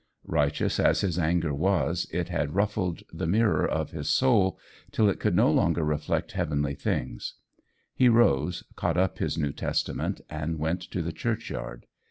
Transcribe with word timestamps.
Righteous 0.25 0.79
as 0.79 1.01
his 1.01 1.19
anger 1.19 1.53
was, 1.53 2.07
it 2.11 2.29
had 2.29 2.55
ruffled 2.55 3.03
the 3.13 3.27
mirror 3.27 3.67
of 3.67 3.91
his 3.91 4.09
soul 4.09 4.57
till 4.91 5.07
it 5.07 5.19
could 5.19 5.35
no 5.35 5.51
longer 5.51 5.83
reflect 5.83 6.31
heavenly 6.31 6.73
things. 6.73 7.35
He 7.93 8.09
rose, 8.09 8.63
caught 8.75 8.97
up 8.97 9.19
his 9.19 9.37
New 9.37 9.51
Testament, 9.51 10.21
and 10.27 10.57
went 10.57 10.81
to 10.89 11.03
the 11.03 11.13
church 11.13 11.51
yard. 11.51 11.85